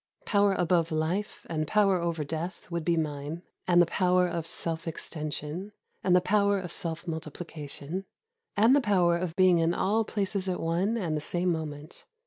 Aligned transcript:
Power 0.25 0.53
above 0.53 0.89
Hfe 0.89 1.41
and 1.45 1.67
power 1.67 2.01
over 2.01 2.23
death 2.23 2.71
would 2.71 2.83
be 2.83 2.97
mine,— 2.97 3.43
and 3.67 3.79
the 3.79 3.85
power 3.85 4.27
of 4.27 4.47
self 4.47 4.87
extension, 4.87 5.73
and 6.03 6.15
the 6.15 6.21
power 6.21 6.59
of 6.59 6.71
self 6.71 7.07
multiplication, 7.07 8.05
and 8.57 8.75
the 8.75 8.81
power 8.81 9.15
of 9.15 9.35
being 9.35 9.59
in 9.59 9.75
all 9.75 10.03
places 10.03 10.49
at 10.49 10.59
one 10.59 10.97
and 10.97 11.15
the 11.15 11.21
same 11.21 11.51
moment. 11.51 12.05